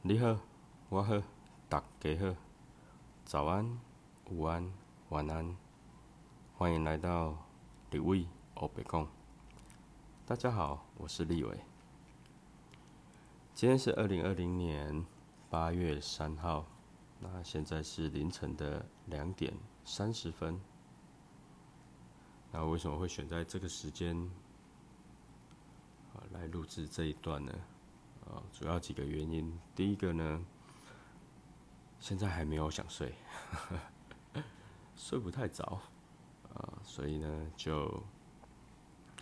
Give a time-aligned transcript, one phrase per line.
[0.00, 0.38] 你好，
[0.90, 1.20] 我好，
[1.68, 2.36] 大家好，
[3.24, 3.80] 早安、
[4.30, 4.72] 午安、
[5.08, 5.56] 晚安，
[6.56, 7.36] 欢迎来到
[7.90, 8.24] 李伟
[8.54, 9.08] 欧北贡。
[10.24, 11.58] 大家好，我是立伟。
[13.52, 15.04] 今天是二零二零年
[15.50, 16.64] 八月三号，
[17.18, 19.52] 那现在是凌晨的两点
[19.84, 20.60] 三十分。
[22.52, 24.30] 那为什么会选在这个时间
[26.30, 27.52] 来录制这一段呢？
[28.28, 29.58] 啊，主要几个原因。
[29.74, 30.44] 第一个呢，
[31.98, 33.14] 现在还没有想睡，
[34.94, 35.80] 睡不太早
[36.52, 37.86] 啊，所以呢就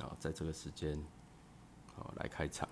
[0.00, 1.00] 啊在这个时间
[1.94, 2.68] 好来开场。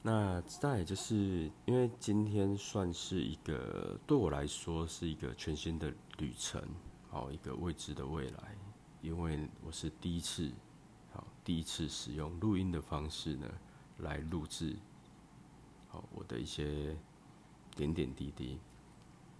[0.00, 6.62] 那再就是因为今天算是一个对我来说是一个全新的旅程，
[7.10, 8.56] 好一个未知的未来，
[9.02, 10.50] 因为我是第一次
[11.12, 13.46] 好第一次使用录音的方式呢。
[14.00, 14.76] 来录制，
[16.14, 16.96] 我的一些
[17.74, 18.58] 点点滴滴。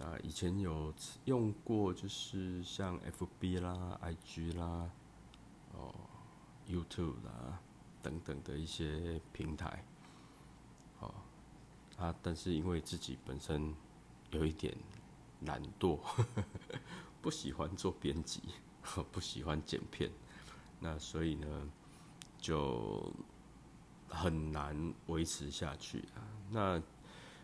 [0.00, 0.94] 啊，以前有
[1.26, 4.90] 用过，就是像 FB 啦、IG 啦、
[5.74, 5.94] 哦
[6.66, 7.60] YouTube 啦
[8.00, 9.84] 等等的一些平台。
[11.00, 11.12] 哦，
[11.98, 13.74] 啊，但是因为自己本身
[14.30, 14.74] 有一点
[15.42, 15.98] 懒惰，
[17.20, 18.40] 不喜欢做编辑，
[19.12, 20.10] 不喜欢剪片，
[20.80, 21.68] 那所以呢，
[22.38, 23.12] 就。
[24.10, 26.20] 很难维持下去啊！
[26.50, 26.82] 那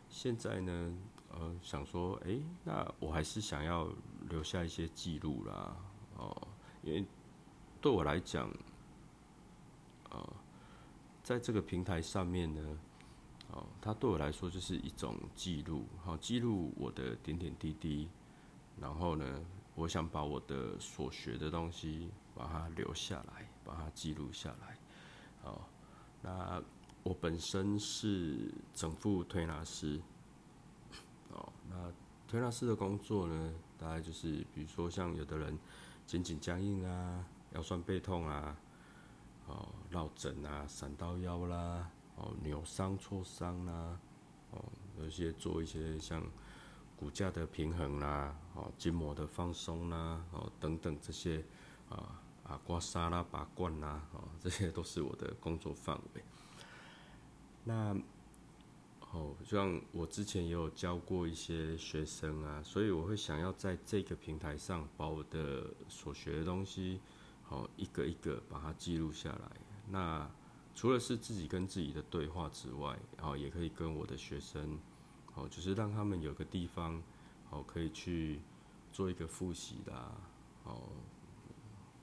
[0.08, 0.98] 现在呢？
[1.38, 3.90] 呃，想说，哎，那我还是想要
[4.30, 5.76] 留下一些记录啦，
[6.16, 6.48] 哦，
[6.82, 7.04] 因为
[7.78, 8.50] 对我来讲，
[10.08, 10.32] 呃，
[11.22, 12.78] 在这个平台上面呢，
[13.50, 18.08] 哦，它对我来说就是一种记录，好，记录我的点点滴滴，
[18.80, 19.44] 然后呢，
[19.74, 24.78] 我想把我的所学的东西把它留下来，把它记录下来，
[25.42, 25.60] 哦。
[26.28, 26.60] 那
[27.04, 30.00] 我本身是整副推拿师，
[31.32, 31.92] 哦，那
[32.26, 35.56] 推拿师的工作呢，大概就是比如说像有的人
[36.04, 38.56] 肩颈僵硬啊，腰酸背痛啊，
[39.46, 43.96] 哦，落枕啊，闪到腰啦，哦，扭伤挫伤啦，
[44.50, 44.64] 哦，
[44.98, 46.20] 有些做一些像
[46.96, 51.44] 骨架的平衡啦，哦，筋膜的放松啦，哦，等等这些
[51.88, 52.20] 啊。
[52.48, 56.22] 啊，刮痧啦，拔罐啦，哦，这些都是我的工作范围。
[57.64, 57.92] 那，
[59.10, 67.00] 哦，像我之前也有教过一些学生啊，所以我会想要在这个平台上把我的所学的东西，
[67.42, 69.50] 好一个一个把它记录下来。
[69.90, 70.30] 那
[70.72, 74.78] 除了是自己跟自己的对话之外，哦也可以跟我的学生，
[75.34, 77.02] 哦，就是让他们有个地方，
[77.50, 78.40] 哦，可以去
[78.92, 79.92] 做一个复习的，
[80.62, 80.82] 哦。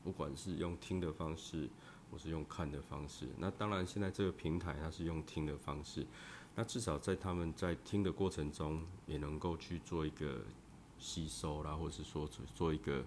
[0.03, 1.69] 不管是用听的方式，
[2.11, 6.05] 或是用看的方式，那当然现在这个平台它是用听的方式，
[6.55, 10.41] 那至少在他们在听的过程中，也能够去做一个
[10.99, 13.03] 吸收啦，或是说做一个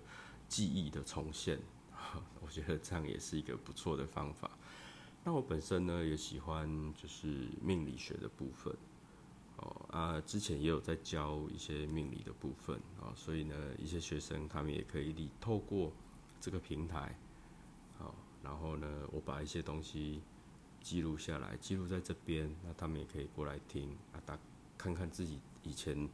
[0.48, 1.60] 记忆的重现，
[2.40, 4.50] 我觉得这样也是一个不错的方法。
[5.22, 8.74] 那我本身呢也喜欢就是命理学的部分，
[9.58, 15.92] 哦啊，之前也有在教一些命理的部分啊，所以呢一些学生他们也可以透过。
[16.40, 17.18] 这个平台，
[17.98, 20.20] 好，然后呢，我把一些东西
[20.80, 24.38] 记录下来，记录在这边，那他们也可以过来听啊，打
[24.78, 26.08] 看看自己以前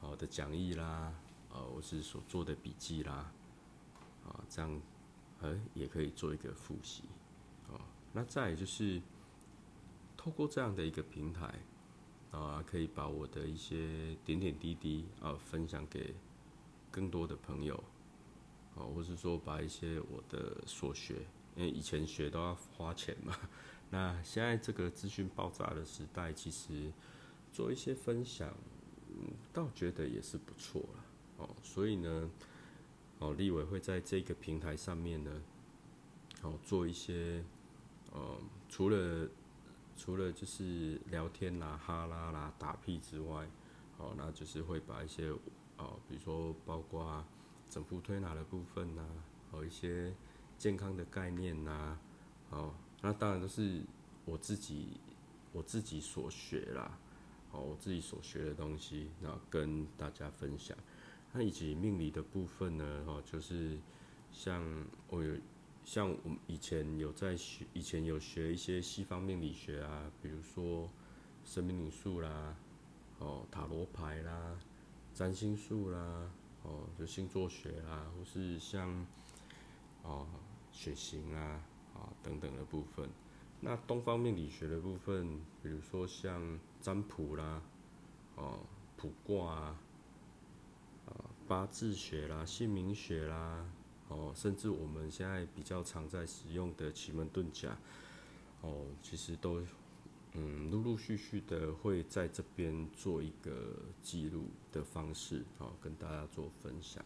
[0.00, 1.12] 好的讲义啦，
[1.52, 3.30] 呃，我是所做的笔记啦，
[4.24, 4.80] 啊，这样，
[5.42, 7.02] 哎，也可以做一个复习，
[7.68, 7.76] 啊，
[8.12, 9.02] 那再就是
[10.16, 11.54] 透过这样的一个平台，
[12.30, 16.14] 啊，可以把我的一些点点滴滴啊分享给
[16.90, 17.82] 更多的朋友。
[18.80, 21.16] 哦，或是说把一些我的所学，
[21.54, 23.36] 因为以前学都要花钱嘛，
[23.90, 26.90] 那现在这个资讯爆炸的时代，其实
[27.52, 28.48] 做一些分享，
[29.08, 31.04] 嗯，倒觉得也是不错了。
[31.36, 32.30] 哦，所以呢，
[33.18, 35.30] 哦，立伟会在这个平台上面呢，
[36.40, 37.44] 哦，做一些，
[38.12, 38.38] 呃，
[38.70, 39.28] 除了
[39.94, 43.46] 除了就是聊天啦、哈拉啦、打屁之外，
[43.98, 45.28] 哦，那就是会把一些，
[45.76, 47.22] 哦，比如说包括。
[47.70, 49.02] 整幅推拿的部分呐，
[49.50, 50.12] 和一些
[50.58, 51.96] 健康的概念呐，
[52.50, 53.82] 哦，那当然都是
[54.24, 55.00] 我自己
[55.52, 56.98] 我自己所学啦，
[57.52, 60.76] 哦，我自己所学的东西，那跟大家分享。
[61.32, 63.78] 那以及命理的部分呢，哦，就是
[64.32, 64.62] 像
[65.08, 65.36] 我有
[65.84, 70.90] 像我们以前有在学，以前有学一些西方命理学啊，比如说
[71.44, 72.56] 生命灵数啦，
[73.18, 74.58] 哦，塔罗牌啦，
[75.14, 76.30] 占星术啦。
[76.62, 79.06] 哦，就星座学啦，或是像
[80.02, 80.26] 哦
[80.70, 81.62] 血型啊
[81.94, 83.08] 啊等等的部分，
[83.60, 87.62] 那东方命理学的部分，比如说像占卜啦，
[88.36, 88.60] 哦，
[88.96, 89.80] 卜卦啊，
[91.06, 91.12] 啊，
[91.48, 93.66] 八字学啦，姓名学啦，
[94.08, 97.76] 哦，甚至我们现在比较常在使用的奇门遁甲，
[98.60, 99.62] 哦，其实都，
[100.32, 107.04] 嗯，陆陆续续的会在这边做一个记录的方式，哦，跟大家做分享。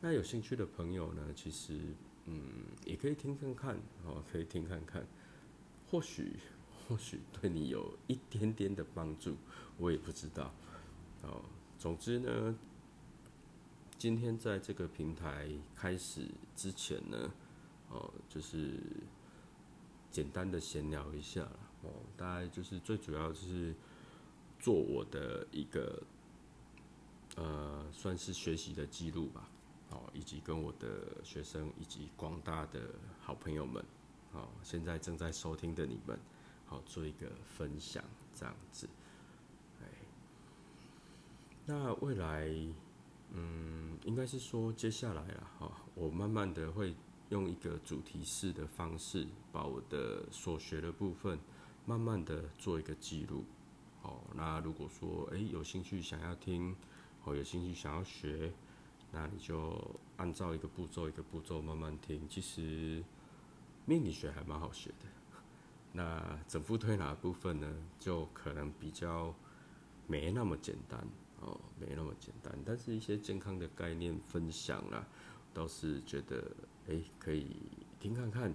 [0.00, 1.80] 那有兴趣的朋友呢，其实，
[2.26, 2.42] 嗯，
[2.84, 5.06] 也可以听听看，哦，可以听看看。
[5.90, 6.36] 或许，
[6.86, 9.34] 或许对你有一点点的帮助，
[9.78, 10.52] 我也不知道。
[11.22, 11.42] 哦，
[11.78, 12.54] 总之呢，
[13.96, 17.32] 今天在这个平台开始之前呢，
[17.88, 18.78] 哦，就是
[20.10, 21.48] 简单的闲聊一下
[21.82, 23.74] 哦，大概就是最主要就是
[24.58, 26.02] 做我的一个，
[27.36, 29.48] 呃，算是学习的记录吧。
[29.90, 32.90] 哦，以及跟我的学生以及广大的
[33.22, 33.82] 好朋友们。
[34.30, 36.18] 好，现在正在收听的你们，
[36.66, 38.04] 好做一个分享，
[38.34, 38.86] 这样子。
[39.80, 39.86] 哎，
[41.64, 42.50] 那未来，
[43.30, 46.94] 嗯，应该是说接下来啊，哈，我慢慢的会
[47.30, 51.38] 用一个主题式的方式，把我的所学的部分，
[51.88, 53.44] 慢慢的做一个记录。
[54.02, 56.76] 哦，那如果说，哎，有兴趣想要听，
[57.24, 58.52] 哦，有兴趣想要学，
[59.10, 59.74] 那你就
[60.18, 63.02] 按照一个步骤一个步骤慢慢听，其实。
[63.86, 65.06] 命理学还蛮好学的，
[65.96, 69.34] 那整副推拿部分呢，就可能比较
[70.06, 71.02] 没那么简单
[71.40, 72.52] 哦，没那么简单。
[72.66, 75.06] 但是一些健康的概念分享啦，
[75.54, 76.54] 倒是觉得
[76.86, 77.56] 哎可以
[77.98, 78.52] 听看看，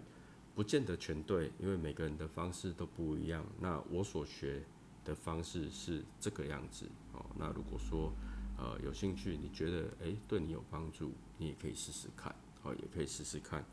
[0.56, 3.46] 不见得全对，因为每个人的方式都不一样。
[3.60, 4.64] 那我所学
[5.04, 7.26] 的方式是这个样子哦。
[7.38, 8.12] 那如果说
[8.58, 12.34] 呃有兴趣，你觉得哎对你有帮助，你也可以试试看
[12.64, 13.66] 哦，也可以试试看。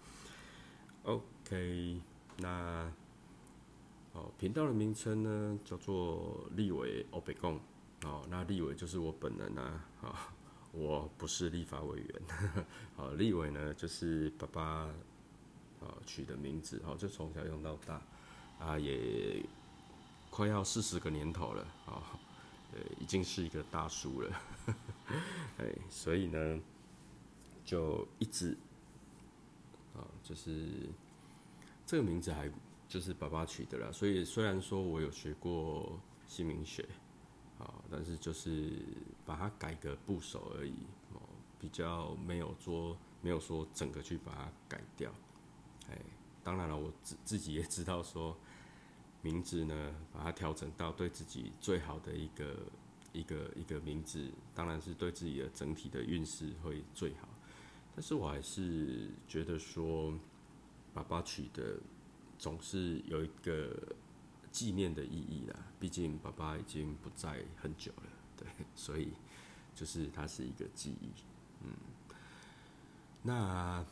[1.02, 2.00] OK，
[2.38, 2.90] 那
[4.12, 7.60] 哦，频道的名称呢叫做立委欧北贡
[8.04, 10.34] 哦，那立委就是我本人啊，啊，
[10.72, 12.22] 我不是立法委员，
[12.96, 14.90] 好，立委呢就是爸爸
[15.80, 18.02] 啊取的名字，哦，就从小用到大，
[18.58, 19.44] 啊，也
[20.30, 22.02] 快要四十个年头了，啊，
[22.72, 24.40] 呃，已经是一个大叔了，
[25.58, 26.60] 哎，所以呢，
[27.64, 28.56] 就一直。
[29.92, 30.68] 啊，就是
[31.84, 32.48] 这个名字还
[32.88, 35.98] 就是爸爸取的啦，所以虽然说我有学过
[36.28, 36.88] 姓名学，
[37.58, 38.70] 啊，但是就是
[39.26, 40.74] 把它改个部首而已，
[41.12, 41.20] 哦，
[41.58, 45.12] 比较没有说没有说整个去把它改掉，
[45.90, 45.98] 哎，
[46.42, 48.36] 当然了，我自自己也知道说
[49.22, 52.56] 名字呢，把它调整到对自己最好的一个
[53.12, 57.28] 一个一个名字，当然是对自己的整体的运势会最好。
[57.94, 60.14] 但是我还是觉得说，
[60.94, 61.78] 爸爸取的
[62.38, 63.76] 总是有一个
[64.50, 65.56] 纪念的意义啦。
[65.78, 69.12] 毕竟爸爸已经不在很久了，对，所以
[69.74, 71.10] 就是它是一个记忆。
[71.62, 71.74] 嗯，
[73.22, 73.84] 那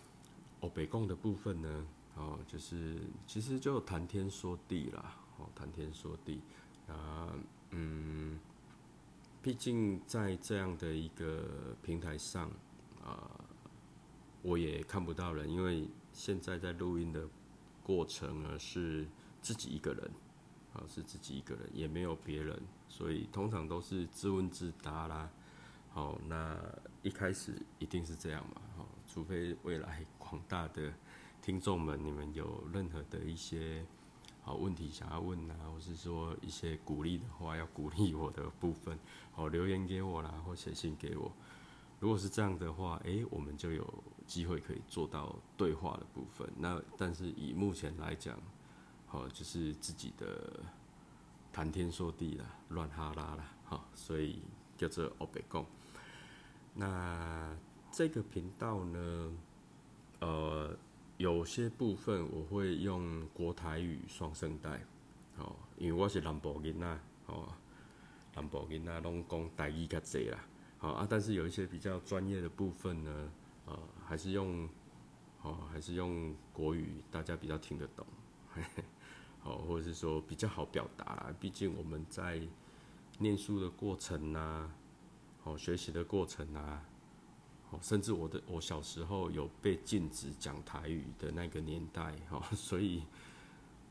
[0.61, 6.41] 哦北贡的部分呢，哦，就是其实就谈天说地啦，哦，谈天说地
[6.89, 7.33] 啊，
[7.71, 8.39] 嗯，
[9.43, 12.51] 毕竟在这样的一个平台上
[13.05, 13.45] 啊。
[14.41, 17.29] 我也看不到人，因为现在在录音的
[17.83, 19.05] 过程呢是
[19.43, 20.11] 自己一个人，
[20.73, 22.57] 啊是自己一个人，也没有别人，
[22.89, 25.29] 所以通常都是自问自答啦。
[25.91, 26.57] 好，那
[27.03, 30.93] 一开始一定是这样嘛，好，除非未来广大的
[31.41, 33.87] 听众们，你们有任何的一些
[34.43, 38.99] 好问题想要问啊，或是说一些鼓励的话要鼓励我的部分，
[39.33, 41.33] 好留言给我啦，或写信给我。
[42.01, 46.49] 如果是这样的话，诶，我们就有机会可以做到对话的部分。
[46.57, 48.39] 那但是以目前来讲，
[49.07, 50.61] 好，就是自己的
[51.53, 54.43] 谈天说地啦，乱哈拉啦，好，所以
[54.77, 55.65] 叫做欧北共。
[56.81, 57.57] 那
[57.91, 59.33] 这个频道呢，
[60.21, 60.77] 呃，
[61.17, 64.81] 有些部分我会用国台语双声带，
[65.39, 67.49] 哦，因为我是南部人呐，哦，
[68.33, 70.39] 南部人呐，拢讲台语较济啦。
[70.79, 73.33] 好啊，但是有一些比较专业的部分呢，
[73.67, 74.69] 呃，还是用，
[75.43, 78.07] 哦，还是用国语，大家比较听得懂，
[79.41, 81.35] 好，或者是说比较好表达啦。
[81.41, 82.41] 毕竟我们在
[83.19, 84.71] 念书的过程呐，
[85.49, 86.85] 哦，学习的过程啊，
[87.71, 93.03] 哦，甚至我的我小时候有被禁止讲台语的那个年代，哈，所以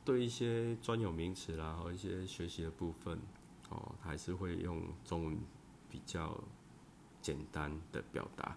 [0.05, 3.19] 对一些专有名词啦，和一些学习的部分，
[3.69, 5.37] 哦，还是会用中文
[5.89, 6.39] 比较。
[7.19, 8.55] 简单的表达，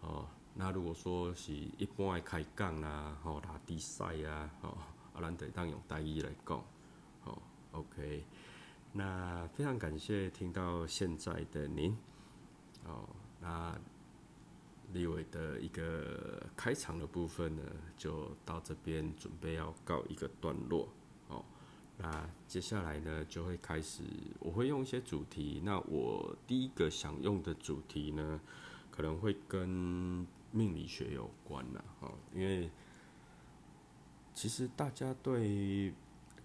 [0.00, 4.76] 哦，那如果说是一般的开讲啦，吼，打比赛啊，吼，
[5.14, 6.62] 阿兰得当用大意来讲，
[7.24, 7.38] 哦
[7.70, 8.26] ，OK，
[8.92, 11.96] 那非常感谢听到现在的您，
[12.86, 13.08] 哦，
[13.40, 13.78] 那
[14.92, 17.62] 立伟的一个开场的部分呢，
[17.96, 20.88] 就到这边准备要告一个段落，
[21.28, 21.44] 哦，
[21.98, 24.02] 那接下来呢就会开始，
[24.40, 28.40] 我会用一些主题，那我第一个想用的主题呢，
[28.90, 29.68] 可能会跟
[30.50, 32.70] 命理学有关啦，哦，因为。
[34.34, 35.92] 其实大家对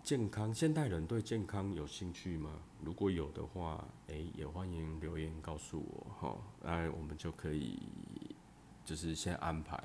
[0.07, 2.61] 健康，现代人对健康有兴趣吗？
[2.81, 6.37] 如果有的话，诶，也欢迎留言告诉我哈。
[6.63, 7.77] 那我们就可以
[8.85, 9.77] 就是先安排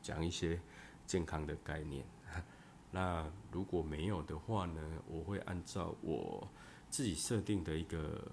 [0.00, 0.58] 讲一些
[1.06, 2.02] 健康的概念。
[2.90, 6.48] 那如果没有的话呢，我会按照我
[6.88, 8.26] 自己设定的一个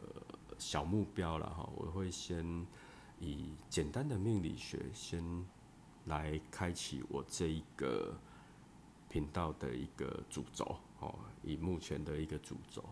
[0.58, 1.70] 小目标了哈。
[1.76, 2.66] 我会先
[3.20, 5.22] 以简单的命理学先
[6.06, 8.18] 来开启我这一个。
[9.16, 12.84] 频道的一个主轴哦，以目前的一个主轴，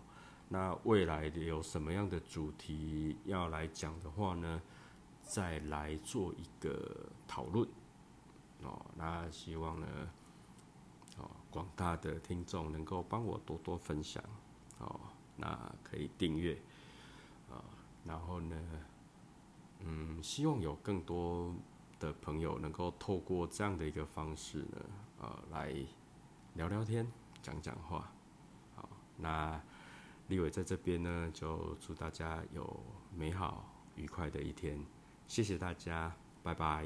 [0.48, 4.62] 那未来有什么样的主题要来讲的话呢？
[5.22, 7.68] 再来做一个讨论
[8.62, 8.86] 哦。
[8.96, 9.88] 那希望呢，
[11.18, 14.24] 哦，广大的听众能够帮我多多分享
[14.77, 14.98] 哦。
[15.36, 16.58] 那可以订阅
[17.51, 17.60] 啊，
[18.06, 18.56] 然后呢，
[19.80, 21.53] 嗯，希望有更多
[22.00, 24.86] 的朋友能够透过这样的一个方式呢，
[25.20, 25.86] 呃，来。
[26.55, 27.05] 聊聊天，
[27.41, 28.12] 讲讲话，
[28.75, 29.60] 好，那
[30.27, 32.79] 立伟在这边呢，就祝大家有
[33.15, 34.79] 美好愉快的一天，
[35.27, 36.86] 谢谢大家，拜拜。